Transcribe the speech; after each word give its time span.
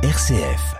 RCF. 0.00 0.76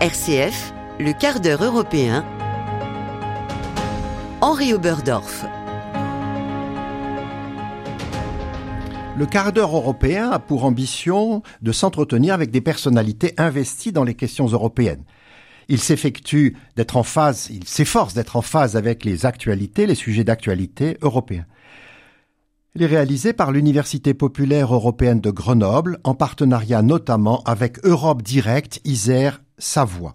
RCF, 0.00 0.72
le 1.00 1.12
quart 1.12 1.40
d'heure 1.40 1.64
européen. 1.64 2.24
Henri 4.40 4.72
Oberdorf. 4.72 5.44
Le 9.16 9.26
quart 9.26 9.52
d'heure 9.52 9.74
européen 9.74 10.30
a 10.30 10.38
pour 10.38 10.64
ambition 10.64 11.42
de 11.62 11.72
s'entretenir 11.72 12.32
avec 12.32 12.52
des 12.52 12.60
personnalités 12.60 13.34
investies 13.38 13.90
dans 13.90 14.04
les 14.04 14.14
questions 14.14 14.46
européennes. 14.46 15.02
Il 15.68 15.80
s'effectue 15.80 16.56
d'être 16.76 16.96
en 16.96 17.02
phase, 17.02 17.48
il 17.50 17.66
s'efforce 17.68 18.14
d'être 18.14 18.36
en 18.36 18.42
phase 18.42 18.76
avec 18.76 19.04
les 19.04 19.26
actualités, 19.26 19.86
les 19.86 19.94
sujets 19.94 20.24
d'actualité 20.24 20.96
européens. 21.02 21.44
Il 22.74 22.82
est 22.82 22.86
réalisé 22.86 23.32
par 23.32 23.52
l'Université 23.52 24.14
populaire 24.14 24.72
européenne 24.72 25.20
de 25.20 25.30
Grenoble, 25.30 25.98
en 26.04 26.14
partenariat 26.14 26.80
notamment 26.80 27.42
avec 27.44 27.84
Europe 27.84 28.22
Direct 28.22 28.80
Isère 28.84 29.42
Savoie. 29.58 30.14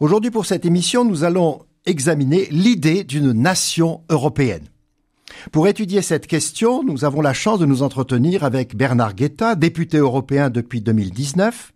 Aujourd'hui 0.00 0.30
pour 0.30 0.46
cette 0.46 0.66
émission, 0.66 1.04
nous 1.04 1.24
allons 1.24 1.60
examiner 1.86 2.48
l'idée 2.50 3.04
d'une 3.04 3.32
nation 3.32 4.02
européenne. 4.10 4.68
Pour 5.52 5.68
étudier 5.68 6.02
cette 6.02 6.26
question, 6.26 6.82
nous 6.82 7.04
avons 7.04 7.20
la 7.20 7.32
chance 7.32 7.58
de 7.58 7.66
nous 7.66 7.82
entretenir 7.82 8.44
avec 8.44 8.76
Bernard 8.76 9.14
Guetta, 9.14 9.54
député 9.54 9.98
européen 9.98 10.50
depuis 10.50 10.80
2019. 10.80 11.72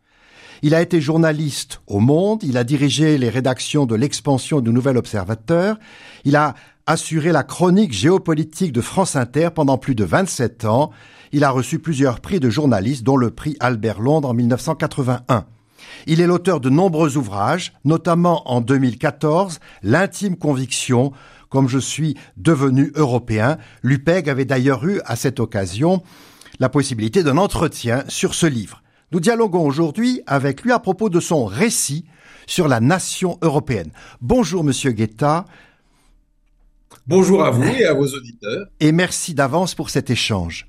Il 0.62 0.74
a 0.74 0.82
été 0.82 1.00
journaliste 1.00 1.80
au 1.86 2.00
Monde, 2.00 2.42
il 2.42 2.58
a 2.58 2.64
dirigé 2.64 3.16
les 3.16 3.30
rédactions 3.30 3.86
de 3.86 3.94
l'expansion 3.94 4.60
du 4.60 4.70
Nouvel 4.70 4.98
Observateur, 4.98 5.78
il 6.24 6.36
a 6.36 6.54
assuré 6.86 7.32
la 7.32 7.44
chronique 7.44 7.92
géopolitique 7.92 8.72
de 8.72 8.82
France 8.82 9.16
Inter 9.16 9.48
pendant 9.54 9.78
plus 9.78 9.94
de 9.94 10.04
27 10.04 10.66
ans, 10.66 10.90
il 11.32 11.44
a 11.44 11.50
reçu 11.50 11.78
plusieurs 11.78 12.20
prix 12.20 12.40
de 12.40 12.50
journaliste, 12.50 13.04
dont 13.04 13.16
le 13.16 13.30
prix 13.30 13.56
Albert 13.60 14.00
Londres 14.00 14.28
en 14.28 14.34
1981. 14.34 15.46
Il 16.06 16.20
est 16.20 16.26
l'auteur 16.26 16.60
de 16.60 16.68
nombreux 16.68 17.16
ouvrages, 17.16 17.72
notamment 17.84 18.50
en 18.50 18.60
2014, 18.60 19.60
L'intime 19.82 20.36
conviction, 20.36 21.12
comme 21.48 21.68
je 21.68 21.78
suis 21.78 22.16
devenu 22.36 22.92
européen. 22.96 23.56
L'UPEG 23.82 24.28
avait 24.28 24.44
d'ailleurs 24.44 24.84
eu 24.84 25.00
à 25.04 25.16
cette 25.16 25.40
occasion 25.40 26.02
la 26.58 26.68
possibilité 26.68 27.22
d'un 27.22 27.38
entretien 27.38 28.04
sur 28.08 28.34
ce 28.34 28.46
livre. 28.46 28.82
Nous 29.12 29.18
dialoguons 29.18 29.66
aujourd'hui 29.66 30.22
avec 30.26 30.62
lui 30.62 30.70
à 30.70 30.78
propos 30.78 31.10
de 31.10 31.18
son 31.18 31.44
récit 31.44 32.04
sur 32.46 32.68
la 32.68 32.78
nation 32.78 33.38
européenne. 33.42 33.90
Bonjour 34.20 34.62
Monsieur 34.62 34.92
Guetta. 34.92 35.46
Bonjour 37.08 37.44
à 37.44 37.50
vous 37.50 37.64
et 37.64 37.86
à 37.86 37.92
vos 37.92 38.06
auditeurs. 38.06 38.66
Et 38.78 38.92
merci 38.92 39.34
d'avance 39.34 39.74
pour 39.74 39.90
cet 39.90 40.10
échange. 40.10 40.68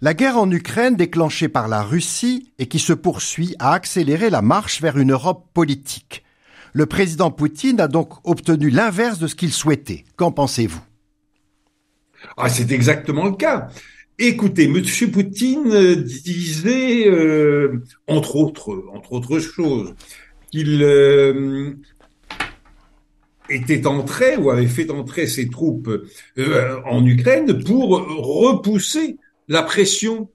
La 0.00 0.12
guerre 0.12 0.38
en 0.38 0.50
Ukraine 0.50 0.96
déclenchée 0.96 1.48
par 1.48 1.68
la 1.68 1.82
Russie 1.82 2.50
et 2.58 2.66
qui 2.66 2.80
se 2.80 2.92
poursuit 2.92 3.54
a 3.60 3.74
accéléré 3.74 4.28
la 4.28 4.42
marche 4.42 4.80
vers 4.80 4.98
une 4.98 5.12
Europe 5.12 5.46
politique. 5.54 6.24
Le 6.72 6.86
président 6.86 7.30
Poutine 7.30 7.80
a 7.80 7.86
donc 7.86 8.14
obtenu 8.26 8.70
l'inverse 8.70 9.20
de 9.20 9.28
ce 9.28 9.36
qu'il 9.36 9.52
souhaitait. 9.52 10.04
Qu'en 10.16 10.32
pensez-vous? 10.32 10.82
Ah, 12.36 12.48
C'est 12.48 12.72
exactement 12.72 13.26
le 13.26 13.32
cas. 13.32 13.68
Écoutez, 14.22 14.64
M. 14.64 14.82
Poutine 15.10 15.72
euh, 15.72 15.96
disait, 15.96 17.08
euh, 17.08 17.82
entre 18.06 18.36
autres, 18.36 18.84
entre 18.92 19.14
autres 19.14 19.38
choses, 19.38 19.94
qu'il 20.50 20.82
euh, 20.82 21.72
était 23.48 23.86
entré 23.86 24.36
ou 24.36 24.50
avait 24.50 24.66
fait 24.66 24.90
entrer 24.90 25.26
ses 25.26 25.48
troupes 25.48 25.88
euh, 26.36 26.80
en 26.84 27.06
Ukraine 27.06 27.64
pour 27.64 27.88
repousser 27.88 29.16
la 29.48 29.62
pression 29.62 30.28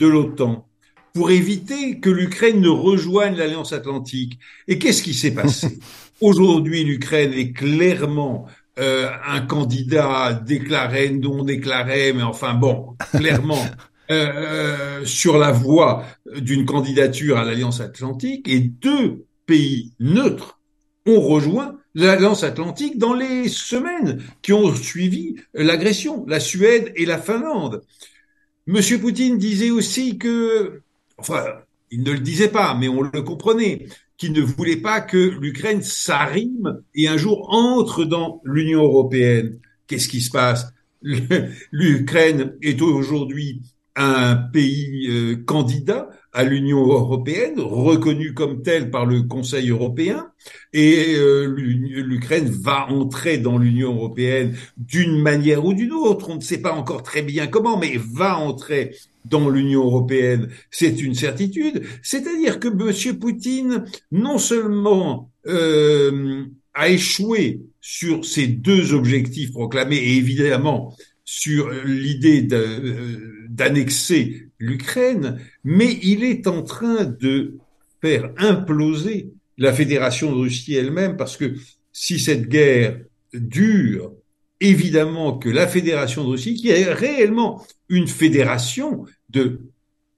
de 0.00 0.06
l'OTAN, 0.06 0.68
pour 1.14 1.30
éviter 1.30 1.98
que 1.98 2.10
l'Ukraine 2.10 2.60
ne 2.60 2.68
rejoigne 2.68 3.36
l'Alliance 3.36 3.72
Atlantique. 3.72 4.38
Et 4.68 4.78
qu'est-ce 4.78 5.02
qui 5.02 5.14
s'est 5.14 5.32
passé? 5.32 5.78
Aujourd'hui, 6.20 6.84
l'Ukraine 6.84 7.32
est 7.32 7.52
clairement 7.52 8.46
euh, 8.80 9.10
un 9.26 9.42
candidat 9.42 10.32
déclaré, 10.32 11.10
non 11.10 11.44
déclaré, 11.44 12.12
mais 12.12 12.22
enfin 12.22 12.54
bon, 12.54 12.96
clairement 13.12 13.62
euh, 14.10 15.04
sur 15.04 15.38
la 15.38 15.52
voie 15.52 16.04
d'une 16.36 16.64
candidature 16.64 17.38
à 17.38 17.44
l'Alliance 17.44 17.80
Atlantique, 17.80 18.48
et 18.48 18.60
deux 18.60 19.26
pays 19.46 19.92
neutres 20.00 20.60
ont 21.06 21.20
rejoint 21.20 21.76
l'Alliance 21.94 22.44
Atlantique 22.44 22.98
dans 22.98 23.14
les 23.14 23.48
semaines 23.48 24.22
qui 24.42 24.52
ont 24.52 24.74
suivi 24.74 25.36
l'agression, 25.54 26.24
la 26.26 26.40
Suède 26.40 26.92
et 26.96 27.06
la 27.06 27.18
Finlande. 27.18 27.82
Monsieur 28.66 28.98
Poutine 28.98 29.38
disait 29.38 29.70
aussi 29.70 30.18
que, 30.18 30.82
enfin, 31.18 31.44
il 31.90 32.02
ne 32.02 32.12
le 32.12 32.20
disait 32.20 32.48
pas, 32.48 32.74
mais 32.74 32.88
on 32.88 33.02
le 33.02 33.22
comprenait, 33.22 33.86
qui 34.20 34.30
ne 34.30 34.42
voulait 34.42 34.76
pas 34.76 35.00
que 35.00 35.16
l'Ukraine 35.16 35.80
s'arrime 35.80 36.82
et 36.94 37.08
un 37.08 37.16
jour 37.16 37.48
entre 37.54 38.04
dans 38.04 38.42
l'Union 38.44 38.84
européenne. 38.84 39.58
Qu'est-ce 39.86 40.08
qui 40.08 40.20
se 40.20 40.30
passe? 40.30 40.74
L'Ukraine 41.72 42.52
est 42.60 42.82
aujourd'hui 42.82 43.62
un 44.00 44.34
pays 44.34 45.08
euh, 45.10 45.36
candidat 45.44 46.08
à 46.32 46.44
l'Union 46.44 46.86
européenne, 46.86 47.60
reconnu 47.60 48.32
comme 48.32 48.62
tel 48.62 48.90
par 48.90 49.04
le 49.04 49.22
Conseil 49.22 49.68
européen, 49.70 50.28
et 50.72 51.16
euh, 51.16 51.44
l'Ukraine 51.44 52.48
va 52.48 52.86
entrer 52.88 53.36
dans 53.36 53.58
l'Union 53.58 53.94
européenne 53.94 54.56
d'une 54.76 55.20
manière 55.20 55.64
ou 55.64 55.74
d'une 55.74 55.92
autre. 55.92 56.30
On 56.30 56.36
ne 56.36 56.40
sait 56.40 56.62
pas 56.62 56.72
encore 56.72 57.02
très 57.02 57.22
bien 57.22 57.46
comment, 57.46 57.78
mais 57.78 57.98
va 57.98 58.38
entrer 58.38 58.96
dans 59.26 59.50
l'Union 59.50 59.84
européenne. 59.84 60.48
C'est 60.70 61.02
une 61.02 61.14
certitude. 61.14 61.82
C'est-à-dire 62.02 62.58
que 62.58 62.68
M. 62.68 63.18
Poutine, 63.18 63.84
non 64.12 64.38
seulement 64.38 65.30
euh, 65.46 66.44
a 66.72 66.88
échoué 66.88 67.60
sur 67.82 68.24
ces 68.24 68.46
deux 68.46 68.94
objectifs 68.94 69.52
proclamés, 69.52 69.96
et 69.96 70.16
évidemment 70.16 70.94
sur 71.24 71.70
l'idée 71.84 72.48
euh, 72.50 73.39
d'annexer 73.50 74.48
l'Ukraine, 74.58 75.40
mais 75.64 75.98
il 76.02 76.22
est 76.22 76.46
en 76.46 76.62
train 76.62 77.04
de 77.04 77.58
faire 78.00 78.30
imploser 78.38 79.32
la 79.58 79.72
Fédération 79.72 80.30
de 80.30 80.40
Russie 80.40 80.74
elle-même, 80.74 81.16
parce 81.16 81.36
que 81.36 81.54
si 81.92 82.20
cette 82.20 82.48
guerre 82.48 83.00
dure, 83.34 84.12
évidemment 84.60 85.36
que 85.36 85.48
la 85.48 85.66
Fédération 85.66 86.24
de 86.24 86.30
Russie, 86.30 86.54
qui 86.54 86.68
est 86.68 86.92
réellement 86.92 87.66
une 87.88 88.06
fédération 88.06 89.04
de 89.30 89.60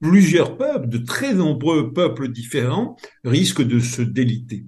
plusieurs 0.00 0.58
peuples, 0.58 0.88
de 0.88 0.98
très 0.98 1.32
nombreux 1.32 1.92
peuples 1.92 2.28
différents, 2.28 2.96
risque 3.24 3.62
de 3.62 3.80
se 3.80 4.02
déliter. 4.02 4.64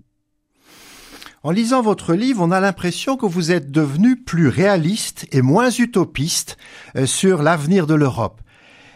En 1.42 1.50
lisant 1.50 1.82
votre 1.82 2.14
livre, 2.14 2.40
on 2.42 2.50
a 2.50 2.60
l'impression 2.60 3.18
que 3.18 3.26
vous 3.26 3.52
êtes 3.52 3.70
devenu 3.70 4.16
plus 4.16 4.48
réaliste 4.48 5.26
et 5.30 5.42
moins 5.42 5.70
utopiste 5.70 6.56
euh, 6.96 7.04
sur 7.04 7.42
l'avenir 7.42 7.86
de 7.86 7.94
l'Europe. 7.94 8.40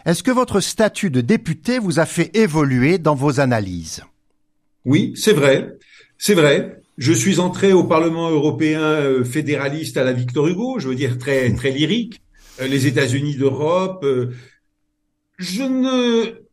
Est-ce 0.05 0.23
que 0.23 0.31
votre 0.31 0.59
statut 0.59 1.09
de 1.09 1.21
député 1.21 1.79
vous 1.79 1.99
a 1.99 2.05
fait 2.05 2.35
évoluer 2.35 2.97
dans 2.97 3.15
vos 3.15 3.39
analyses? 3.39 4.03
Oui, 4.85 5.13
c'est 5.15 5.33
vrai. 5.33 5.77
C'est 6.17 6.33
vrai. 6.33 6.81
Je 6.97 7.13
suis 7.13 7.39
entré 7.39 7.73
au 7.73 7.83
Parlement 7.83 8.29
européen 8.29 8.81
euh, 8.81 9.23
fédéraliste 9.23 9.97
à 9.97 10.03
la 10.03 10.13
Victor 10.13 10.47
Hugo, 10.47 10.79
je 10.79 10.89
veux 10.89 10.95
dire 10.95 11.17
très 11.17 11.53
très 11.53 11.71
lyrique. 11.71 12.21
Euh, 12.59 12.67
les 12.67 12.87
États-Unis 12.87 13.35
d'Europe. 13.35 14.05
Je 15.37 15.63
ne 15.63 16.49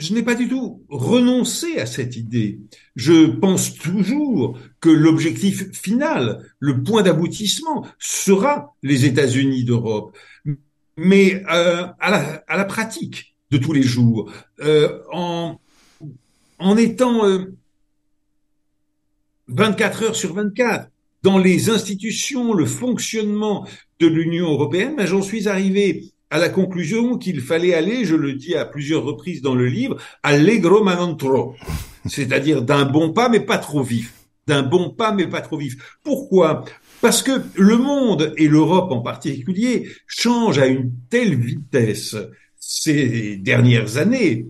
je 0.00 0.14
n'ai 0.14 0.22
pas 0.22 0.34
du 0.34 0.48
tout 0.48 0.82
renoncé 0.88 1.78
à 1.78 1.86
cette 1.86 2.16
idée. 2.16 2.60
Je 2.96 3.26
pense 3.26 3.74
toujours 3.74 4.58
que 4.80 4.88
l'objectif 4.88 5.70
final, 5.72 6.42
le 6.58 6.82
point 6.82 7.02
d'aboutissement, 7.02 7.86
sera 7.98 8.74
les 8.82 9.04
États-Unis 9.04 9.64
d'Europe. 9.64 10.16
Mais 11.02 11.42
euh, 11.50 11.86
à, 11.98 12.44
la, 12.58 12.64
pratique 12.66 13.34
de 13.50 13.56
tous 13.56 13.72
les 13.72 13.82
jours, 13.82 14.30
euh, 14.60 14.98
en, 15.10 15.56
étant 16.76 17.26
euh, 17.26 17.56
24 19.48 20.02
heures 20.02 20.14
sur 20.14 20.34
24 20.34 20.90
dans 21.22 21.38
les 21.38 21.70
institutions, 21.70 22.52
le 22.52 22.66
fonctionnement 22.66 23.66
de 23.98 24.08
l'Union 24.08 24.50
européenne, 24.50 24.96
ben, 24.96 25.06
j'en 25.06 25.22
suis 25.22 25.48
arrivé 25.48 26.04
à 26.28 26.36
la 26.36 26.50
conclusion 26.50 27.16
qu'il 27.16 27.40
fallait 27.40 27.72
aller, 27.72 28.04
je 28.04 28.14
le 28.14 28.34
dis 28.34 28.54
à 28.54 28.66
plusieurs 28.66 29.02
reprises 29.02 29.40
dans 29.40 29.54
le 29.54 29.68
livre, 29.68 29.96
allegro 30.22 30.84
ma 30.84 30.96
non 30.96 31.14
tro, 31.14 31.54
c'est-à-dire 32.04 32.60
d'un 32.60 32.84
bon 32.84 33.14
pas 33.14 33.30
mais 33.30 33.40
pas 33.40 33.56
trop 33.56 33.82
vif, 33.82 34.19
d'un 34.50 34.62
bon 34.62 34.90
pas 34.90 35.12
mais 35.12 35.28
pas 35.28 35.40
trop 35.40 35.56
vif. 35.56 35.76
Pourquoi? 36.02 36.64
Parce 37.00 37.22
que 37.22 37.42
le 37.54 37.76
monde 37.76 38.34
et 38.36 38.48
l'Europe 38.48 38.90
en 38.92 39.00
particulier 39.00 39.88
changent 40.06 40.58
à 40.58 40.66
une 40.66 40.92
telle 41.08 41.36
vitesse 41.36 42.16
ces 42.58 43.36
dernières 43.36 43.96
années. 43.96 44.46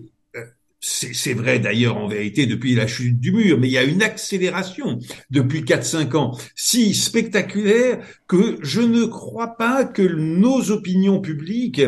c'est 0.79 1.35
vrai 1.35 1.59
d'ailleurs 1.59 1.97
en 1.97 2.07
vérité 2.07 2.47
depuis 2.47 2.73
la 2.73 2.87
chute 2.87 3.19
du 3.19 3.31
mur, 3.31 3.59
mais 3.59 3.67
il 3.67 3.73
y 3.73 3.77
a 3.77 3.83
une 3.83 4.01
accélération 4.01 4.97
depuis 5.29 5.61
4-5 5.61 6.15
ans 6.17 6.37
si 6.55 6.95
spectaculaire 6.95 8.03
que 8.27 8.57
je 8.63 8.81
ne 8.81 9.05
crois 9.05 9.55
pas 9.55 9.85
que 9.85 10.01
nos 10.01 10.71
opinions 10.71 11.21
publiques, 11.21 11.83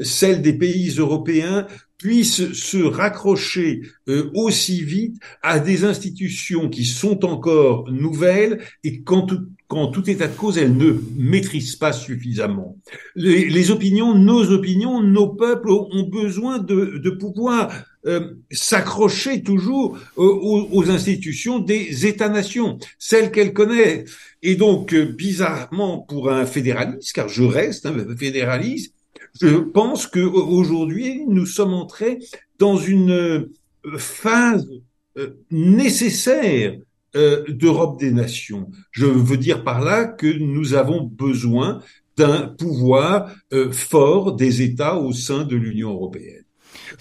celles 0.00 0.40
des 0.40 0.54
pays 0.54 0.94
européens, 0.96 1.66
puissent 1.98 2.52
se 2.52 2.78
raccrocher 2.78 3.82
euh, 4.08 4.30
aussi 4.34 4.82
vite 4.82 5.16
à 5.42 5.58
des 5.58 5.84
institutions 5.84 6.68
qui 6.68 6.84
sont 6.84 7.24
encore 7.24 7.90
nouvelles 7.90 8.60
et 8.84 9.02
quand 9.02 9.22
tout, 9.22 9.40
quand 9.66 9.88
tout 9.88 10.08
état 10.08 10.28
de 10.28 10.36
cause, 10.36 10.56
elles 10.56 10.76
ne 10.76 10.94
maîtrisent 11.16 11.76
pas 11.76 11.92
suffisamment. 11.92 12.78
Les, 13.16 13.48
les 13.48 13.70
opinions, 13.70 14.14
nos 14.14 14.50
opinions, 14.52 15.02
nos 15.02 15.28
peuples 15.28 15.70
ont 15.70 16.08
besoin 16.08 16.58
de, 16.58 16.98
de 16.98 17.10
pouvoir 17.10 17.70
euh, 18.06 18.34
s'accrocher 18.50 19.42
toujours 19.42 19.98
euh, 20.16 20.22
aux, 20.22 20.68
aux, 20.72 20.88
institutions 20.88 21.58
des 21.58 22.06
États-nations, 22.06 22.78
celles 22.98 23.32
qu'elles 23.32 23.52
connaissent. 23.52 24.10
Et 24.40 24.54
donc, 24.54 24.94
euh, 24.94 25.04
bizarrement, 25.04 25.98
pour 25.98 26.30
un 26.30 26.46
fédéraliste, 26.46 27.12
car 27.12 27.28
je 27.28 27.42
reste 27.42 27.84
un 27.86 28.16
fédéraliste, 28.16 28.94
je 29.40 29.56
pense 29.56 30.06
qu'aujourd'hui, 30.06 31.24
nous 31.26 31.46
sommes 31.46 31.74
entrés 31.74 32.18
dans 32.58 32.76
une 32.76 33.10
euh, 33.10 33.52
phase 33.96 34.68
euh, 35.16 35.34
nécessaire 35.50 36.76
euh, 37.16 37.44
d'Europe 37.48 37.98
des 37.98 38.10
nations. 38.10 38.70
Je 38.90 39.06
veux 39.06 39.36
dire 39.36 39.64
par 39.64 39.80
là 39.80 40.04
que 40.06 40.26
nous 40.26 40.74
avons 40.74 41.02
besoin 41.02 41.82
d'un 42.16 42.48
pouvoir 42.48 43.32
fort 43.70 44.34
des 44.34 44.62
États 44.62 44.98
au 44.98 45.12
sein 45.12 45.44
de 45.44 45.54
l'Union 45.54 45.90
européenne. 45.90 46.42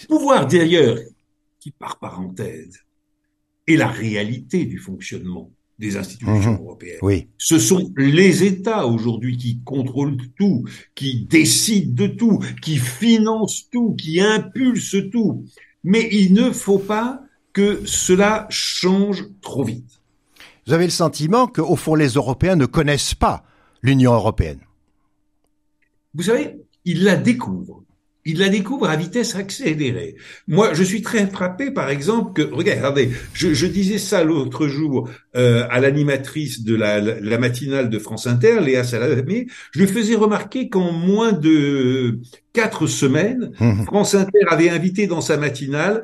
Pouvoir 0.08 0.46
d'ailleurs 0.46 1.00
qui, 1.60 1.72
par 1.72 1.98
parenthèse, 1.98 2.82
est 3.66 3.78
la 3.78 3.88
réalité 3.88 4.66
du 4.66 4.78
fonctionnement 4.78 5.52
des 5.80 5.96
institutions 5.96 6.54
mmh, 6.54 6.60
européennes. 6.60 7.00
Oui. 7.02 7.28
Ce 7.38 7.60
sont 7.60 7.92
les 7.98 8.44
États 8.44 8.88
aujourd'hui 8.88 9.38
qui 9.38 9.60
contrôlent 9.64 10.18
tout, 10.36 10.66
qui 10.96 11.26
décident 11.26 11.94
de 11.94 12.08
tout, 12.08 12.40
qui 12.62 12.78
financent 12.78 13.70
tout, 13.70 13.96
qui 13.96 14.20
impulsent 14.20 15.10
tout. 15.12 15.46
Mais 15.84 16.08
il 16.12 16.34
ne 16.34 16.52
faut 16.52 16.80
pas 16.80 17.22
que 17.54 17.82
cela 17.86 18.48
change 18.50 19.26
trop 19.42 19.64
vite. 19.64 20.02
Vous 20.66 20.74
avez 20.74 20.86
le 20.86 20.92
sentiment 20.92 21.48
qu'au 21.48 21.76
fond, 21.76 21.96
les 21.96 22.10
Européens 22.10 22.56
ne 22.56 22.66
connaissent 22.66 23.16
pas 23.16 23.44
l'Union 23.82 24.14
européenne? 24.14 24.60
Vous 26.14 26.24
savez, 26.24 26.58
ils 26.86 27.04
la 27.04 27.16
découvrent 27.16 27.84
il 28.28 28.40
la 28.40 28.50
découvre 28.50 28.90
à 28.90 28.98
vitesse 28.98 29.36
accélérée. 29.36 30.18
Moi, 30.50 30.74
je 30.74 30.84
suis 30.84 31.02
très 31.02 31.28
frappé, 31.28 31.72
par 31.72 31.90
exemple, 31.90 32.34
que 32.34 32.54
regardez, 32.54 33.10
je, 33.34 33.54
je 33.54 33.66
disais 33.66 33.98
ça 33.98 34.26
l'autre 34.26 34.68
jour 34.68 35.10
euh, 35.38 35.68
à 35.70 35.80
l'animatrice 35.80 36.64
de 36.64 36.76
la, 36.76 37.00
la, 37.00 37.38
matinale 37.38 37.90
de 37.90 38.00
France 38.00 38.28
Inter, 38.28 38.60
Léa 38.60 38.84
Salamé, 38.84 39.48
je 39.72 39.80
lui 39.80 39.88
faisais 39.88 40.16
remarquer 40.16 40.70
qu'en 40.70 40.92
moins 40.92 41.32
de 41.32 42.20
quatre 42.54 42.88
semaines, 42.88 43.52
mmh. 43.60 43.84
France 43.84 44.16
Inter 44.16 44.40
avait 44.50 44.70
invité 44.70 45.08
dans 45.08 45.22
sa 45.22 45.38
matinale 45.38 46.04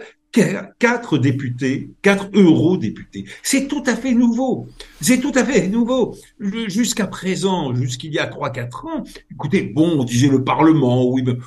quatre 0.80 1.18
députés, 1.18 1.92
quatre 2.02 2.30
eurodéputés. 2.34 3.26
C'est 3.44 3.68
tout 3.68 3.84
à 3.86 3.96
fait 3.96 4.14
nouveau. 4.14 4.68
C'est 5.00 5.20
tout 5.20 5.32
à 5.36 5.46
fait 5.46 5.68
nouveau. 5.68 6.16
Jusqu'à 6.40 7.06
présent, 7.06 7.74
jusqu'il 7.76 8.14
y 8.14 8.20
a 8.20 8.26
trois, 8.26 8.50
quatre 8.50 8.86
ans, 8.86 9.04
écoutez, 9.32 9.62
bon, 9.62 10.00
on 10.00 10.04
disait 10.04 10.30
le 10.30 10.44
Parlement, 10.44 11.06
oui, 11.08 11.24
mais 11.24 11.38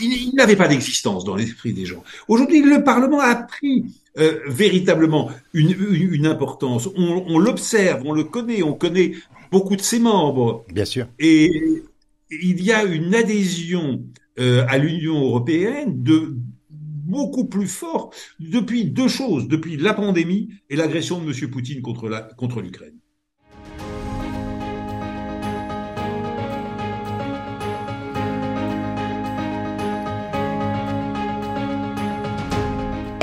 il, 0.00 0.32
n'avait 0.34 0.56
pas 0.56 0.68
d'existence 0.68 1.24
dans 1.24 1.36
l'esprit 1.36 1.72
des 1.72 1.86
gens. 1.86 2.02
Aujourd'hui, 2.28 2.62
le 2.62 2.82
Parlement 2.84 3.20
a 3.20 3.34
pris 3.34 3.84
euh, 4.18 4.40
véritablement 4.46 5.30
une, 5.52 5.74
une, 5.90 6.26
importance. 6.26 6.88
On, 6.96 7.24
on 7.26 7.38
l'observe, 7.38 8.02
on 8.04 8.12
le 8.12 8.24
connaît, 8.24 8.62
on 8.62 8.72
connaît 8.72 9.12
beaucoup 9.50 9.76
de 9.76 9.82
ses 9.82 9.98
membres. 9.98 10.64
Bien 10.72 10.84
sûr. 10.84 11.06
Et 11.18 11.82
il 12.30 12.62
y 12.62 12.72
a 12.72 12.84
une 12.84 13.14
adhésion 13.14 14.04
euh, 14.38 14.64
à 14.68 14.78
l'Union 14.78 15.22
européenne 15.22 16.02
de 16.02 16.36
beaucoup 16.70 17.46
plus 17.46 17.68
fort 17.68 18.12
depuis 18.40 18.84
deux 18.84 19.08
choses, 19.08 19.48
depuis 19.48 19.76
la 19.76 19.94
pandémie 19.94 20.50
et 20.68 20.76
l'agression 20.76 21.22
de 21.22 21.32
M. 21.32 21.50
Poutine 21.50 21.80
contre 21.80 22.08
la, 22.08 22.22
contre 22.22 22.60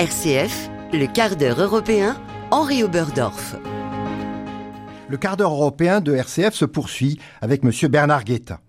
RCF, 0.04 0.70
le 0.92 1.06
quart 1.06 1.38
d'heure 1.38 1.62
européen, 1.62 2.18
Henri 2.52 2.84
Oberdorf. 2.84 3.56
Le 5.08 5.16
quart 5.16 5.38
d'heure 5.38 5.54
européen 5.54 6.02
de 6.02 6.14
RCF 6.14 6.54
se 6.54 6.66
poursuit 6.66 7.20
avec 7.40 7.64
M. 7.64 7.72
Bernard 7.90 8.26
Guetta. 8.26 8.60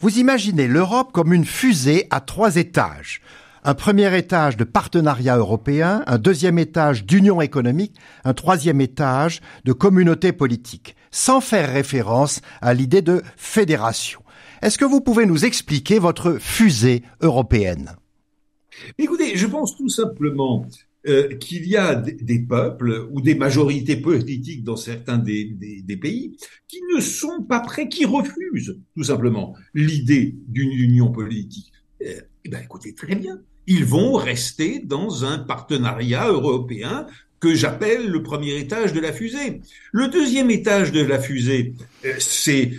Vous 0.00 0.18
imaginez 0.18 0.66
l'Europe 0.66 1.10
comme 1.10 1.32
une 1.32 1.46
fusée 1.46 2.06
à 2.10 2.20
trois 2.20 2.56
étages 2.56 3.22
un 3.64 3.72
premier 3.72 4.14
étage 4.14 4.58
de 4.58 4.64
partenariat 4.64 5.38
européen, 5.38 6.02
un 6.06 6.18
deuxième 6.18 6.58
étage 6.58 7.06
d'union 7.06 7.40
économique, 7.40 7.96
un 8.24 8.34
troisième 8.34 8.82
étage 8.82 9.40
de 9.64 9.72
communauté 9.72 10.32
politique, 10.32 10.96
sans 11.10 11.40
faire 11.40 11.72
référence 11.72 12.42
à 12.60 12.74
l'idée 12.74 13.00
de 13.00 13.22
fédération. 13.38 14.20
Est-ce 14.60 14.76
que 14.76 14.84
vous 14.84 15.00
pouvez 15.00 15.24
nous 15.24 15.46
expliquer 15.46 15.98
votre 15.98 16.36
fusée 16.38 17.04
européenne? 17.22 17.96
Écoutez, 18.98 19.36
je 19.36 19.46
pense 19.46 19.76
tout 19.76 19.88
simplement 19.88 20.66
euh, 21.06 21.28
qu'il 21.36 21.66
y 21.66 21.76
a 21.76 21.94
des 21.94 22.40
peuples 22.40 23.06
ou 23.12 23.20
des 23.20 23.34
majorités 23.34 23.96
politiques 23.96 24.64
dans 24.64 24.76
certains 24.76 25.16
des, 25.16 25.56
pays 26.00 26.36
qui 26.66 26.80
ne 26.94 27.00
sont 27.00 27.42
pas 27.42 27.60
prêts, 27.60 27.88
qui 27.88 28.04
refusent 28.04 28.78
tout 28.96 29.04
simplement 29.04 29.54
l'idée 29.74 30.34
d'une 30.48 30.72
union 30.72 31.12
politique. 31.12 31.72
Euh, 32.04 32.20
eh 32.44 32.48
ben, 32.48 32.60
écoutez, 32.62 32.94
très 32.94 33.14
bien 33.14 33.40
ils 33.70 33.84
vont 33.84 34.14
rester 34.14 34.80
dans 34.82 35.26
un 35.26 35.38
partenariat 35.38 36.26
européen 36.26 37.06
que 37.38 37.54
j'appelle 37.54 38.08
le 38.08 38.22
premier 38.22 38.56
étage 38.56 38.94
de 38.94 39.00
la 39.00 39.12
fusée. 39.12 39.60
Le 39.92 40.08
deuxième 40.08 40.50
étage 40.50 40.90
de 40.90 41.02
la 41.02 41.20
fusée, 41.20 41.74
euh, 42.06 42.14
c'est 42.18 42.72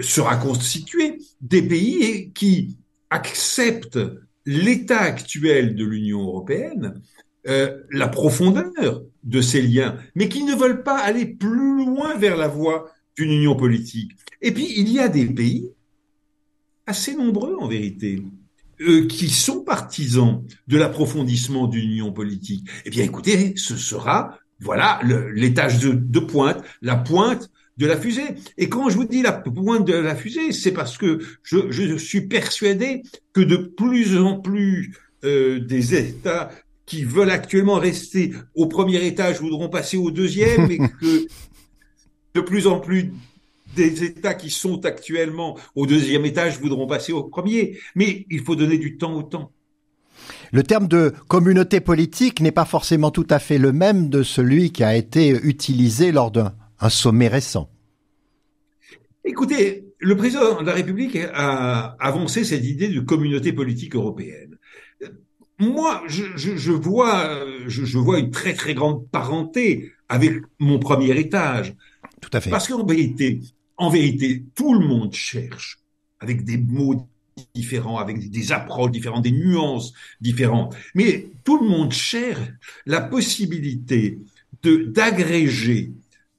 sera 0.00 0.36
constitué 0.36 1.18
des 1.42 1.60
pays 1.60 2.32
qui 2.32 2.78
acceptent 3.10 3.98
l'état 4.46 5.00
actuel 5.00 5.74
de 5.74 5.84
l'Union 5.84 6.22
européenne, 6.22 7.02
euh, 7.48 7.82
la 7.90 8.08
profondeur 8.08 9.02
de 9.22 9.40
ces 9.40 9.60
liens, 9.60 9.96
mais 10.14 10.28
qui 10.28 10.44
ne 10.44 10.54
veulent 10.54 10.82
pas 10.82 10.98
aller 10.98 11.26
plus 11.26 11.84
loin 11.84 12.16
vers 12.16 12.36
la 12.36 12.48
voie 12.48 12.90
d'une 13.16 13.32
union 13.32 13.56
politique. 13.56 14.12
Et 14.40 14.52
puis, 14.52 14.72
il 14.76 14.88
y 14.90 14.98
a 14.98 15.08
des 15.08 15.26
pays, 15.26 15.70
assez 16.86 17.14
nombreux 17.14 17.56
en 17.58 17.68
vérité, 17.68 18.22
euh, 18.80 19.06
qui 19.06 19.28
sont 19.28 19.62
partisans 19.62 20.44
de 20.68 20.76
l'approfondissement 20.76 21.66
d'une 21.66 21.90
union 21.90 22.12
politique, 22.12 22.68
eh 22.84 22.90
bien 22.90 23.04
écoutez, 23.04 23.54
ce 23.56 23.76
sera 23.76 24.38
voilà 24.60 25.00
l'étage 25.34 25.80
de, 25.80 25.92
de, 25.92 26.20
pointe, 26.20 26.62
la 26.82 26.96
pointe 26.96 27.50
de 27.76 27.86
la 27.86 27.96
fusée. 27.96 28.34
Et 28.56 28.68
quand 28.68 28.88
je 28.88 28.96
vous 28.96 29.04
dis 29.04 29.22
la 29.22 29.32
pointe 29.32 29.86
de 29.86 29.94
la 29.94 30.16
fusée, 30.16 30.52
c'est 30.52 30.72
parce 30.72 30.96
que 30.96 31.18
je, 31.42 31.70
je, 31.70 31.96
suis 31.96 32.22
persuadé 32.22 33.02
que 33.32 33.40
de 33.40 33.56
plus 33.56 34.18
en 34.18 34.40
plus 34.40 34.94
euh, 35.24 35.60
des 35.60 35.94
États 35.94 36.50
qui 36.86 37.04
veulent 37.04 37.30
actuellement 37.30 37.76
rester 37.76 38.32
au 38.54 38.66
premier 38.66 39.04
étage 39.06 39.40
voudront 39.40 39.68
passer 39.68 39.96
au 39.96 40.10
deuxième 40.10 40.70
et 40.70 40.78
que 40.78 41.26
de 42.34 42.40
plus 42.40 42.66
en 42.66 42.80
plus 42.80 43.12
des 43.74 44.04
États 44.04 44.34
qui 44.34 44.50
sont 44.50 44.84
actuellement 44.86 45.58
au 45.74 45.86
deuxième 45.86 46.24
étage 46.24 46.58
voudront 46.60 46.86
passer 46.86 47.12
au 47.12 47.24
premier. 47.24 47.78
Mais 47.94 48.24
il 48.30 48.40
faut 48.40 48.56
donner 48.56 48.78
du 48.78 48.96
temps 48.96 49.14
au 49.14 49.22
temps. 49.22 49.52
Le 50.52 50.62
terme 50.62 50.88
de 50.88 51.12
communauté 51.28 51.80
politique 51.80 52.40
n'est 52.40 52.52
pas 52.52 52.64
forcément 52.64 53.10
tout 53.10 53.26
à 53.28 53.38
fait 53.38 53.58
le 53.58 53.72
même 53.72 54.08
de 54.08 54.22
celui 54.22 54.72
qui 54.72 54.82
a 54.82 54.96
été 54.96 55.28
utilisé 55.28 56.12
lors 56.12 56.30
d'un 56.30 56.54
sommet 56.88 57.28
récent. 57.28 57.70
Écoutez, 59.24 59.86
le 59.98 60.16
président 60.16 60.60
de 60.60 60.66
la 60.66 60.74
République 60.74 61.16
a 61.16 61.96
avancé 61.98 62.44
cette 62.44 62.64
idée 62.64 62.88
de 62.88 63.00
communauté 63.00 63.52
politique 63.52 63.94
européenne. 63.94 64.56
Moi, 65.58 66.02
je, 66.06 66.70
vois, 66.70 67.40
je, 67.66 67.98
vois 67.98 68.18
une 68.18 68.30
très 68.30 68.52
très 68.52 68.74
grande 68.74 69.08
parenté 69.08 69.92
avec 70.08 70.34
mon 70.58 70.78
premier 70.78 71.18
étage. 71.18 71.74
Tout 72.20 72.30
à 72.32 72.40
fait. 72.40 72.50
Parce 72.50 72.68
qu'en 72.68 72.84
vérité, 72.84 73.40
en 73.78 73.88
vérité, 73.88 74.44
tout 74.54 74.74
le 74.74 74.86
monde 74.86 75.14
cherche 75.14 75.78
avec 76.20 76.44
des 76.44 76.58
mots 76.58 77.08
différents, 77.54 77.98
avec 77.98 78.30
des 78.30 78.52
approches 78.52 78.90
différentes, 78.90 79.24
des 79.24 79.32
nuances 79.32 79.92
différentes. 80.20 80.76
Mais 80.94 81.28
tout 81.44 81.58
le 81.58 81.68
monde 81.68 81.92
cherche 81.92 82.50
la 82.84 83.00
possibilité 83.00 84.18
de 84.62 84.76
d'agréger 84.76 85.92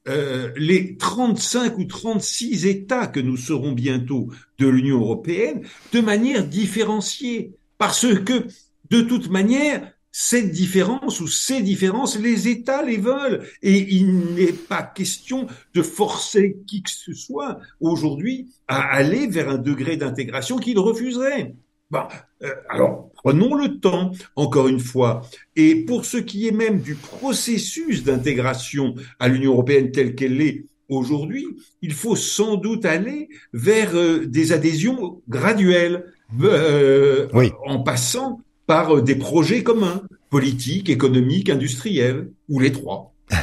euh, 0.08 0.52
les 0.56 0.96
35 0.96 1.78
ou 1.78 1.84
36 1.84 2.66
États 2.66 3.06
que 3.06 3.20
nous 3.20 3.36
serons 3.36 3.72
bientôt 3.72 4.28
de 4.58 4.66
l'Union 4.66 5.00
européenne 5.00 5.62
de 5.92 6.00
manière 6.00 6.46
différenciée. 6.46 7.54
Parce 7.76 8.06
que, 8.24 8.46
de 8.90 9.00
toute 9.02 9.30
manière, 9.30 9.92
cette 10.10 10.50
différence 10.50 11.20
ou 11.20 11.28
ces 11.28 11.62
différences, 11.62 12.18
les 12.18 12.48
États 12.48 12.82
les 12.82 12.96
veulent. 12.96 13.46
Et 13.62 13.94
il 13.94 14.34
n'est 14.34 14.52
pas 14.52 14.82
question 14.82 15.46
de 15.74 15.82
forcer 15.82 16.56
qui 16.66 16.82
que 16.82 16.90
ce 16.90 17.12
soit 17.12 17.60
aujourd'hui 17.80 18.48
à 18.66 18.80
aller 18.80 19.26
vers 19.26 19.48
un 19.48 19.58
degré 19.58 19.96
d'intégration 19.96 20.56
qu'il 20.56 20.78
refuserait. 20.78 21.54
Bon, 21.90 22.02
euh, 22.42 22.54
alors, 22.68 23.10
prenons 23.14 23.54
le 23.54 23.78
temps, 23.80 24.12
encore 24.36 24.68
une 24.68 24.80
fois. 24.80 25.22
Et 25.56 25.84
pour 25.86 26.04
ce 26.04 26.18
qui 26.18 26.46
est 26.46 26.52
même 26.52 26.80
du 26.80 26.94
processus 26.94 28.04
d'intégration 28.04 28.94
à 29.18 29.28
l'Union 29.28 29.52
européenne 29.52 29.90
telle 29.90 30.14
qu'elle 30.14 30.40
est 30.40 30.66
aujourd'hui, 30.88 31.46
il 31.82 31.92
faut 31.92 32.16
sans 32.16 32.56
doute 32.56 32.84
aller 32.84 33.28
vers 33.52 33.94
euh, 33.94 34.26
des 34.26 34.52
adhésions 34.52 35.22
graduelles, 35.28 36.04
euh, 36.40 37.28
en 37.66 37.82
passant 37.82 38.40
par 38.66 38.96
euh, 38.96 39.02
des 39.02 39.16
projets 39.16 39.62
communs, 39.62 40.02
politiques, 40.30 40.90
économiques, 40.90 41.50
industriels, 41.50 42.30
ou 42.48 42.60
les 42.60 42.72
trois. 42.72 43.14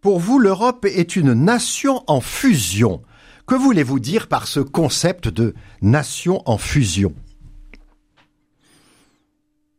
Pour 0.00 0.18
vous, 0.18 0.38
l'Europe 0.38 0.84
est 0.84 1.16
une 1.16 1.32
nation 1.32 2.02
en 2.06 2.20
fusion. 2.20 3.02
Que 3.46 3.54
voulez-vous 3.54 3.98
dire 3.98 4.28
par 4.28 4.46
ce 4.46 4.60
concept 4.60 5.28
de 5.28 5.54
nation 5.80 6.42
en 6.46 6.58
fusion? 6.58 7.12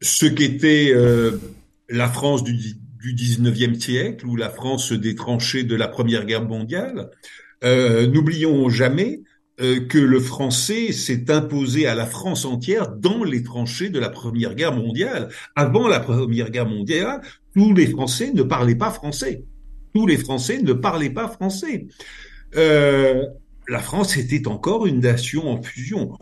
Ce 0.04 0.26
qu'était 0.26 0.92
euh, 0.94 1.40
la 1.90 2.08
France 2.08 2.44
du, 2.44 2.54
du 2.54 3.16
19e 3.16 3.80
siècle, 3.80 4.28
ou 4.28 4.36
la 4.36 4.50
France 4.50 4.92
des 4.92 5.16
tranchées 5.16 5.64
de 5.64 5.76
la 5.76 5.88
Première 5.88 6.26
Guerre 6.26 6.46
mondiale, 6.46 7.10
euh, 7.64 8.06
n'oublions 8.08 8.70
jamais 8.70 9.22
euh, 9.62 9.86
que 9.88 9.98
le 9.98 10.20
français 10.20 10.92
s'est 10.92 11.32
imposé 11.32 11.88
à 11.88 11.96
la 11.96 12.06
France 12.06 12.44
entière 12.44 12.90
dans 12.90 13.24
les 13.24 13.44
tranchées 13.44 13.90
de 13.90 14.00
la 14.00 14.10
Première 14.10 14.56
Guerre 14.56 14.76
mondiale. 14.76 15.30
Avant 15.56 15.88
la 15.88 16.02
Première 16.02 16.50
Guerre 16.50 16.68
mondiale, 16.68 17.22
tous 17.56 17.74
les 17.74 17.88
Français 17.88 18.32
ne 18.34 18.44
parlaient 18.44 18.76
pas 18.76 18.92
français. 18.92 19.46
Tous 19.94 20.06
les 20.06 20.18
Français 20.18 20.62
ne 20.62 20.74
parlaient 20.74 21.12
pas 21.12 21.30
français. 21.30 21.88
Euh, 22.56 23.24
la 23.70 23.80
France 23.80 24.18
était 24.18 24.48
encore 24.48 24.86
une 24.86 25.00
nation 25.00 25.50
en 25.50 25.62
fusion. 25.62 26.18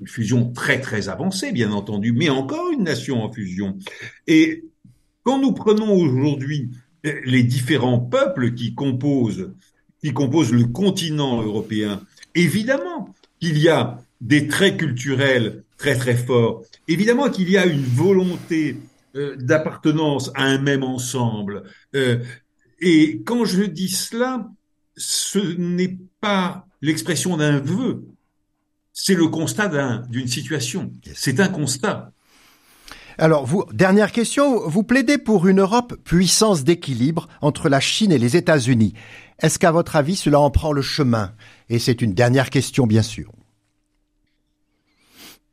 Une 0.00 0.06
fusion 0.06 0.52
très 0.52 0.80
très 0.80 1.08
avancée, 1.08 1.52
bien 1.52 1.72
entendu, 1.72 2.12
mais 2.12 2.28
encore 2.30 2.70
une 2.70 2.84
nation 2.84 3.22
en 3.22 3.32
fusion. 3.32 3.78
Et 4.26 4.64
quand 5.22 5.40
nous 5.40 5.52
prenons 5.52 5.92
aujourd'hui 5.92 6.70
les 7.02 7.42
différents 7.42 7.98
peuples 7.98 8.54
qui 8.54 8.74
composent 8.74 9.50
qui 10.02 10.12
composent 10.12 10.52
le 10.52 10.64
continent 10.64 11.42
européen, 11.42 12.02
évidemment 12.34 13.14
qu'il 13.40 13.58
y 13.58 13.68
a 13.68 13.98
des 14.20 14.48
traits 14.48 14.78
culturels 14.78 15.64
très 15.78 15.96
très 15.96 16.16
forts, 16.16 16.62
évidemment 16.88 17.30
qu'il 17.30 17.50
y 17.50 17.56
a 17.56 17.66
une 17.66 17.84
volonté 17.84 18.76
euh, 19.16 19.36
d'appartenance 19.36 20.30
à 20.34 20.44
un 20.44 20.58
même 20.58 20.82
ensemble. 20.82 21.64
Euh, 21.94 22.22
et 22.80 23.22
quand 23.24 23.44
je 23.44 23.62
dis 23.62 23.88
cela, 23.88 24.48
ce 24.96 25.38
n'est 25.38 25.98
pas 26.20 26.66
l'expression 26.82 27.36
d'un 27.36 27.58
vœu, 27.60 28.04
c'est 28.92 29.14
le 29.14 29.28
constat 29.28 29.68
d'une 30.08 30.28
situation. 30.28 30.92
C'est 31.14 31.40
un 31.40 31.48
constat. 31.48 32.12
Alors, 33.18 33.44
vous, 33.44 33.64
dernière 33.72 34.12
question, 34.12 34.66
vous 34.68 34.82
plaidez 34.82 35.18
pour 35.18 35.46
une 35.46 35.60
Europe 35.60 35.94
puissance 36.04 36.64
d'équilibre 36.64 37.28
entre 37.42 37.68
la 37.68 37.80
Chine 37.80 38.12
et 38.12 38.18
les 38.18 38.36
États-Unis. 38.36 38.94
Est-ce 39.40 39.58
qu'à 39.58 39.72
votre 39.72 39.96
avis, 39.96 40.16
cela 40.16 40.40
en 40.40 40.50
prend 40.50 40.72
le 40.72 40.82
chemin? 40.82 41.34
Et 41.68 41.78
c'est 41.78 42.02
une 42.02 42.14
dernière 42.14 42.50
question, 42.50 42.86
bien 42.86 43.02
sûr. 43.02 43.30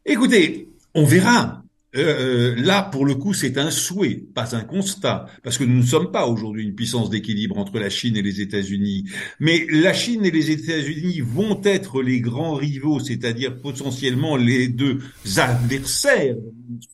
Écoutez, 0.05 0.69
on 0.95 1.03
verra. 1.03 1.61
Euh, 1.95 2.53
là, 2.57 2.83
pour 2.83 3.05
le 3.05 3.15
coup, 3.15 3.33
c'est 3.33 3.57
un 3.57 3.71
souhait, 3.71 4.21
pas 4.35 4.55
un 4.55 4.63
constat, 4.63 5.27
parce 5.41 5.57
que 5.57 5.63
nous 5.63 5.77
ne 5.77 5.85
sommes 5.85 6.11
pas 6.11 6.27
aujourd'hui 6.27 6.63
une 6.63 6.75
puissance 6.75 7.09
d'équilibre 7.09 7.57
entre 7.57 7.79
la 7.79 7.89
Chine 7.89 8.17
et 8.17 8.21
les 8.21 8.41
États-Unis. 8.41 9.05
Mais 9.39 9.65
la 9.71 9.93
Chine 9.93 10.25
et 10.25 10.31
les 10.31 10.51
États-Unis 10.51 11.21
vont 11.21 11.61
être 11.63 12.01
les 12.01 12.19
grands 12.19 12.55
rivaux, 12.55 12.99
c'est-à-dire 12.99 13.61
potentiellement 13.61 14.35
les 14.35 14.67
deux 14.67 14.99
adversaires 15.37 16.35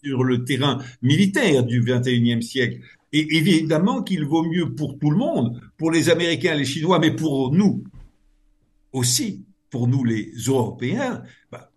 sur 0.03 0.23
le 0.23 0.45
terrain 0.45 0.79
militaire 1.01 1.63
du 1.63 1.81
21e 1.81 2.41
siècle. 2.41 2.79
Et 3.11 3.37
évidemment 3.37 4.03
qu'il 4.03 4.25
vaut 4.25 4.43
mieux 4.43 4.73
pour 4.73 4.99
tout 4.99 5.09
le 5.09 5.17
monde, 5.17 5.59
pour 5.77 5.91
les 5.91 6.09
Américains, 6.09 6.55
les 6.55 6.65
Chinois, 6.65 6.99
mais 6.99 7.15
pour 7.15 7.51
nous 7.51 7.83
aussi, 8.91 9.43
pour 9.71 9.87
nous 9.87 10.03
les 10.03 10.31
Européens, 10.47 11.23
bah, 11.51 11.71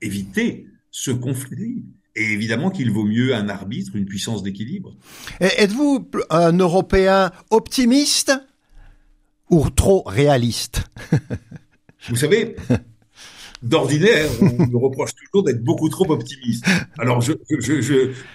éviter 0.00 0.66
ce 0.90 1.10
conflit 1.10 1.84
et 2.18 2.32
évidemment 2.32 2.70
qu'il 2.70 2.90
vaut 2.90 3.04
mieux 3.04 3.34
un 3.34 3.48
arbitre, 3.48 3.94
une 3.94 4.06
puissance 4.06 4.42
d'équilibre. 4.42 4.94
Êtes-vous 5.40 6.10
un 6.30 6.52
Européen 6.52 7.30
optimiste 7.50 8.32
ou 9.50 9.70
trop 9.70 10.02
réaliste? 10.04 10.84
Vous 12.08 12.16
savez, 12.16 12.56
d'ordinaire, 13.62 14.28
on 14.40 14.66
me 14.66 14.76
reproche 14.76 15.12
toujours 15.14 15.44
d'être 15.44 15.62
beaucoup 15.62 15.88
trop 15.88 16.10
optimiste. 16.10 16.66
Alors, 16.98 17.20
je, 17.20 17.32
je, 17.58 17.80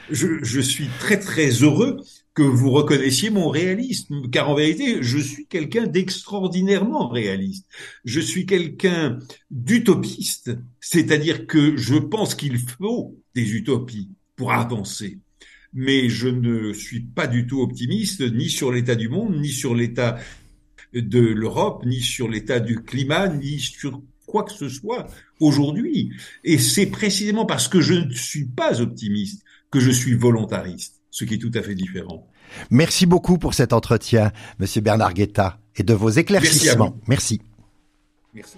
je, 0.09 0.43
je, 0.43 0.59
suis 0.59 0.87
très 0.99 1.19
très 1.19 1.49
heureux 1.49 2.01
que 2.33 2.41
vous 2.41 2.71
reconnaissiez 2.71 3.29
mon 3.29 3.47
réalisme, 3.49 4.29
car 4.31 4.49
en 4.49 4.55
vérité, 4.55 4.97
je 5.01 5.19
suis 5.19 5.45
quelqu'un 5.45 5.85
d'extraordinairement 5.85 7.07
réaliste. 7.07 7.67
Je 8.05 8.19
suis 8.19 8.45
quelqu'un 8.45 9.19
d'utopiste, 9.51 10.51
c'est-à-dire 10.79 11.45
que 11.45 11.77
je 11.77 11.95
pense 11.95 12.33
qu'il 12.33 12.57
faut 12.57 13.19
des 13.35 13.53
utopies 13.53 14.09
pour 14.35 14.51
avancer. 14.51 15.19
Mais 15.73 16.09
je 16.09 16.27
ne 16.27 16.73
suis 16.73 17.01
pas 17.01 17.27
du 17.27 17.45
tout 17.45 17.61
optimiste, 17.61 18.21
ni 18.21 18.49
sur 18.49 18.71
l'état 18.71 18.95
du 18.95 19.09
monde, 19.09 19.39
ni 19.39 19.49
sur 19.49 19.75
l'état 19.75 20.17
de 20.93 21.19
l'Europe, 21.19 21.85
ni 21.85 22.01
sur 22.01 22.29
l'état 22.29 22.59
du 22.59 22.83
climat, 22.83 23.27
ni 23.27 23.59
sur 23.59 24.01
quoi 24.25 24.43
que 24.43 24.53
ce 24.53 24.69
soit 24.69 25.07
aujourd'hui. 25.39 26.11
Et 26.43 26.57
c'est 26.57 26.87
précisément 26.87 27.45
parce 27.45 27.67
que 27.67 27.81
je 27.81 27.93
ne 27.93 28.13
suis 28.13 28.45
pas 28.45 28.81
optimiste 28.81 29.43
que 29.69 29.79
je 29.79 29.91
suis 29.91 30.13
volontariste 30.13 31.02
ce 31.13 31.25
qui 31.25 31.35
est 31.35 31.37
tout 31.37 31.51
à 31.53 31.61
fait 31.61 31.75
différent. 31.75 32.27
Merci 32.71 33.05
beaucoup 33.05 33.37
pour 33.37 33.53
cet 33.53 33.71
entretien, 33.71 34.31
Monsieur 34.57 34.81
Bernard 34.81 35.13
Guetta, 35.13 35.59
et 35.75 35.83
de 35.83 35.93
vos 35.93 36.09
éclaircissements. 36.09 36.97
Merci. 37.07 37.39
Merci. 38.33 38.57